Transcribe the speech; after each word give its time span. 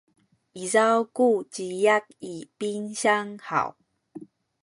izaw 0.63 0.99
ku 1.15 1.27
ciyak 1.53 2.05
i 2.33 2.35
pinsiyang 2.57 3.31
haw? 3.49 3.69